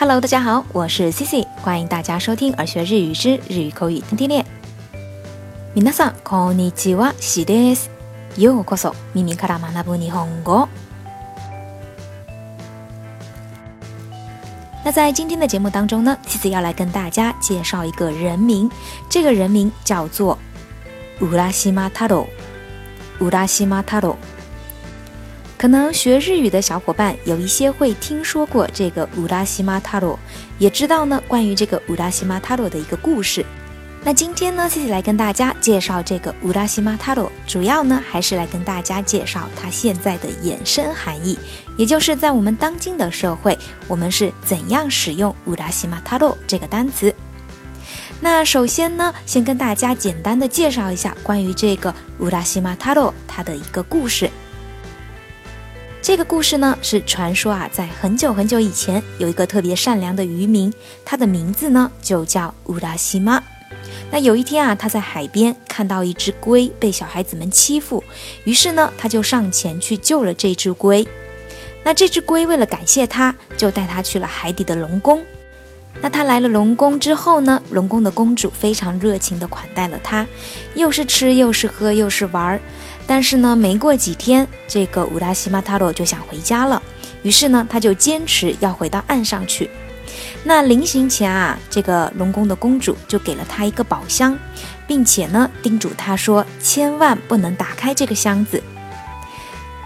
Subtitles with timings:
[0.00, 4.44] Hello，大家好，我是 Cici，欢迎大家收听而学日语之日语口语天天练。
[5.74, 7.90] 皆さんこんにちは、しです。
[8.36, 10.68] ようこそ耳から学ぶ日本語。
[14.84, 18.70] 那在今天的节目当中呢，Cici 要来跟大家介绍一个人名，
[19.08, 20.38] 这个人名叫做
[21.20, 22.26] 乌拉西马塔罗。
[23.20, 24.16] 乌拉西马塔罗。
[25.61, 30.17] 可能学日语的小伙伴有一些会听说过这个乌拉西马塔罗，
[30.57, 33.45] 也知道呢关于这个乌拉西马塔罗的一个故事。
[34.03, 41.37] 那今天呢，谢谢来跟大家介绍这个乌拉西马塔罗，主要呢还是来跟大家介绍它现在的衍生含义，
[41.77, 43.55] 也就是在我们当今的社会，
[43.87, 47.13] 我们是怎样使用乌拉西马塔罗这个单词。
[48.19, 54.27] 那首先呢，先跟大家简单的介绍一下关于这个乌拉西马塔罗它的一个故事。
[56.11, 60.73] 这个故事呢是传说啊，在很久很久以前，有一个特别善良的渔民，
[61.05, 63.41] 他的名字呢就叫乌拉西妈。
[64.11, 68.03] 那有一天啊，他在海边看到一只龟被小孩子们欺负，
[68.43, 71.07] 于是呢，他就上前去救了这只龟。
[71.81, 75.23] 那这只龟为了感谢他，就带他去了海底的龙宫。
[76.01, 80.27] 那他来了龙宫之后呢，龙宫的公主非常热情地款待了他，
[80.75, 82.59] 又是吃又是喝又是玩儿。
[83.11, 86.81] 但是呢，没过几天，这个乌拉西马塔罗就想回家了。
[87.23, 89.69] 于是呢，他就坚持要回到岸上去。
[90.45, 94.39] 那临行前啊，这个龙宫的公主就给了他一个宝箱，
[94.87, 98.63] 并且呢，叮嘱他说，千万不能打开这个箱子。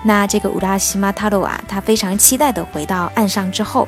[0.03, 3.87] 那这个乌拉西马塔罗啊，他非常期待的回到岸上之后，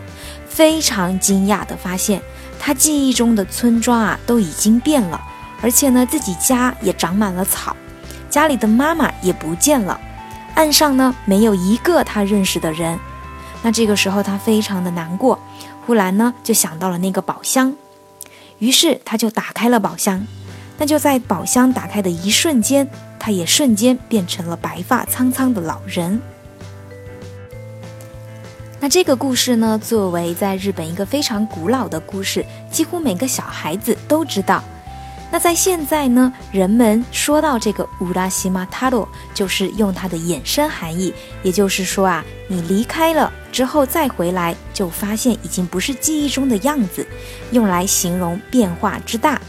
[0.50, 2.20] 非常惊讶的发现，
[2.58, 5.22] 他记忆中的村庄啊都已经变了，
[5.62, 7.78] 而且呢，自己家也长满了草。
[8.30, 10.00] 家里的妈妈也不见了，
[10.56, 13.00] 岸上呢没有一个他认识的人。
[13.64, 15.40] 那这个时候他非常的难过，
[15.86, 17.74] 忽然呢就想到了那个宝箱，
[18.60, 20.26] 于是他就打开了宝箱。
[20.78, 22.88] 那就在宝箱打开的一瞬间，
[23.18, 26.22] 他也瞬间变成了白发苍苍的老人。
[28.80, 34.64] 那这个故事呢，作为在日本一个非常古老的故事，几乎每个小孩子都知道。
[35.38, 47.06] 那在现在呢，人们说到这个乌拉西马塔罗，就是用它的衍生含义，也就是说啊，你离开了之后再回来，就发现已经不是记忆中的样子，
[47.52, 49.40] 用来形容变化之大。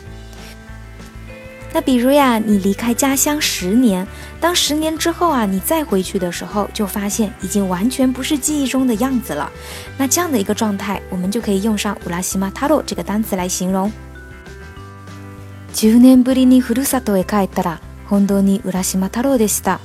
[1.72, 4.06] 那比如呀，你离开家乡十年，
[4.38, 9.50] 当十年之后啊，你再回去的时候，就发现已经完全不是记忆中的样子了。
[9.97, 13.91] 那这样的一个状态，我们就可以用上乌拉西马塔罗这个单词来形容。
[15.80, 19.78] 十年ぶりにふるさとへ帰ったら、本当に浦島太郎でした。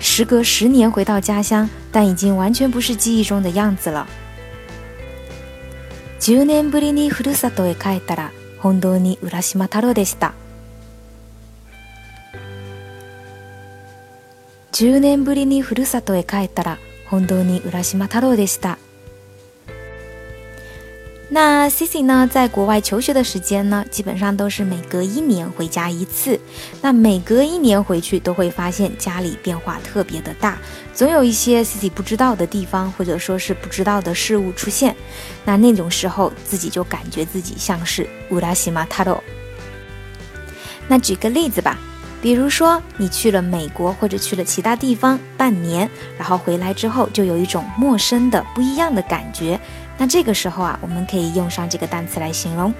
[0.00, 4.06] 时隔十年回到家乡，但已经完全不是记忆中的样子了。
[6.18, 10.32] 十年ぶりにふるさとへ帰ったら、本当に浦島太郎でした。
[14.72, 16.78] 十年ぶりにふるさとへ帰ったら、
[17.10, 18.78] 本当に浦島太郎でした。
[21.28, 26.38] 那 Cici 呢，在国外求学的时间呢，基本上都是每隔一年回家一次。
[26.80, 30.56] 那每隔一年回去，都会发现家里变化特别的大，
[30.94, 34.94] 总有一些 Cici 不知道的地方，或者说是不知道的事物出现。
[35.44, 39.22] 那那种时候，自己就感觉自己像是乌拉西马塔罗。
[40.86, 41.76] 那举个例子吧，
[42.25, 49.59] 比如说你去了美国或者去了其他地方半年，然后回来之后，就有一种陌生的、不一样的感觉。
[49.97, 52.73] 那这个时候啊，我们可以用上这个单词来形容。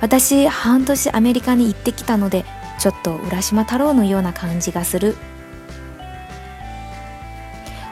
[0.00, 2.44] 私半年アメリカに行ってきたので、
[2.78, 5.14] ちょっと浦島太郎のような感じがする。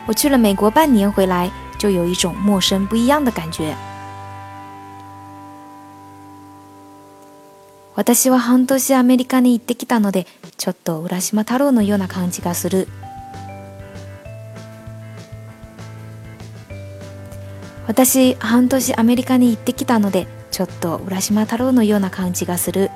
[0.06, 3.77] 我去了美国半年回来，就有一种陌生不一样的感觉。
[7.96, 10.26] 私は半年アメリカに行ってきたので、
[10.58, 12.88] ちょっと浦島太郎のような感じがする。
[17.86, 22.90] 私半年アメリカに行ってきたのでちょっと浦島太郎のような感じがする。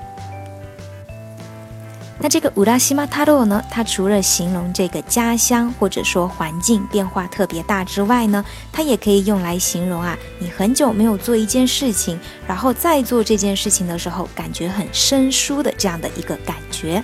[2.27, 3.63] 那这个乌拉西马塔罗呢？
[3.71, 17.01] 它除了形容这个家乡或者说环境变化特别大之外呢，它也可以用来形容啊，你很久没有做一件事情，然后再做这件事情的时候，感觉很生疏的这样的一个感觉。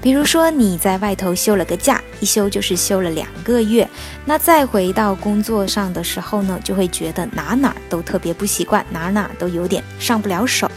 [0.00, 3.88] 比如说你在外头休了个假，一休就是休了两个月，
[4.24, 10.68] 那再回到工作上的时候呢，就会觉得哪哪都特别不习惯，哪哪都有点上不了手。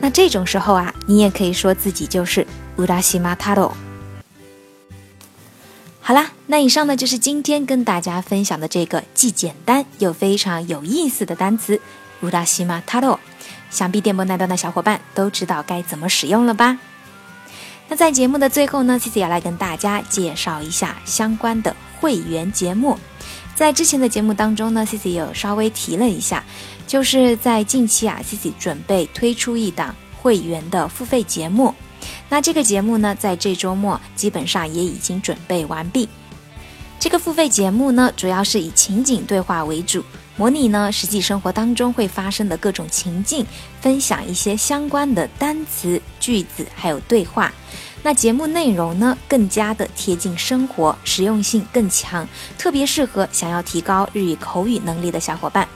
[0.00, 3.76] 那这种时候啊，你也可以说自己就是乌拉西马塔罗。
[6.00, 11.80] 好啦，那以上呢就是今天跟大家分享的这个既简单又非常有意思的单词
[12.22, 13.18] “乌拉西马塔罗”。
[13.70, 16.78] 想必电波那端的小伙伴都知道该怎么使用了吧？
[17.88, 22.98] 那在节目的最后呢，Cici 要来跟大家介绍一下相关的会员节目。
[23.54, 26.44] 在之前的节目当中呢，Cici 有稍微提了一下，
[26.86, 31.74] 就是在近期啊，Cici 准备推出一档会员的付费节目。
[32.28, 36.08] 那这个节目呢，在这周末基本上也已经准备完毕。
[36.98, 40.02] 这个付费节目呢，主要是以情景对话为主，
[40.36, 43.46] 模拟呢实际生活当中会发生的各种情境，
[43.80, 47.52] 分享一些相关的单词、句子还有对话。
[48.02, 52.26] 那节目内容呢，更加的贴近生活，实用性更强，
[52.58, 55.68] 特别适合想要提高日语口语能力的小伙伴。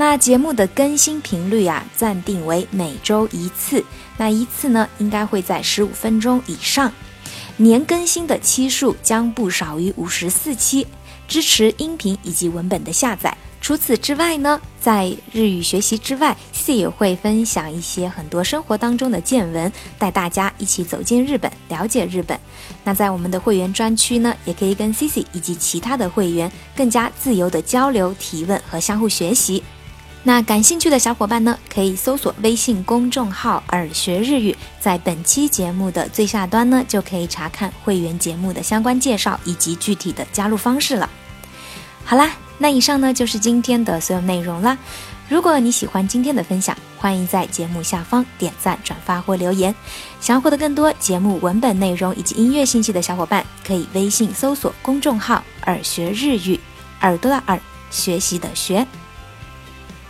[0.00, 3.84] 那节目的更新频率啊，暂定为每周一次。
[4.16, 6.90] 那一次呢，应该会在十五分钟以上。
[7.58, 10.86] 年更新的期数将不少于五十四期，
[11.28, 13.36] 支持音频以及文本的下载。
[13.60, 22.40] 除此之外呢，在日语学习之外，C 也会分享一些很多生活当中的见闻，带大家一起走进日本，了解日本。
[22.82, 29.62] 那在我们的会员专区呢，也可以跟 C C 以及其他的会员更加自由的交流、提问和相互学习。
[30.22, 41.08] 那感兴趣的小伙伴呢，可以搜索微信公众号“耳学日语”，在本期节目的最下端呢，就可以查看会员节目的相关介绍以及具体的加入方式了。
[42.04, 44.76] 好啦，那以上呢就是今天的所有内容啦。
[45.30, 49.74] 如果你喜欢今天的分享，欢迎在节目下方点赞、转发或留言。
[50.20, 56.60] 想要获得更多节目文本内容以及音乐信息的小伙伴，可以微信搜索公众号“耳学日语”，
[57.00, 57.58] 耳朵的耳，
[57.90, 58.86] 学习的学。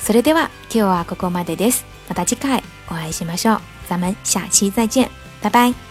[0.00, 1.84] それでは今日はここまでです。
[2.08, 3.60] また次回お会いしましょう。
[3.86, 5.08] 咱们下期再见，
[5.40, 5.89] 拜拜。